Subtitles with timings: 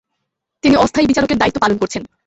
[0.63, 2.03] তিনি অস্থায়ী বিচারকের দায়িত্ব পালন করেছেন।